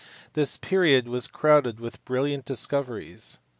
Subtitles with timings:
[0.33, 3.37] This period was crowded with brilliant discoveries.